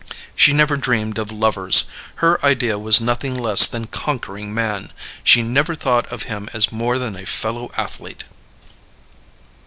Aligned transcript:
She 0.35 0.51
never 0.51 0.77
dreamed 0.77 1.19
of 1.19 1.31
lovers; 1.31 1.83
her 2.15 2.43
idea 2.43 2.79
was 2.79 2.99
nothing 2.99 3.37
less 3.37 3.67
than 3.67 3.85
conquering 3.85 4.51
man; 4.51 4.91
she 5.23 5.43
never 5.43 5.75
thought 5.75 6.07
of 6.11 6.23
him 6.23 6.49
as 6.53 6.71
more 6.71 6.97
than 6.97 7.15
a 7.15 7.27
fellow 7.27 7.69
athlete. 7.77 8.23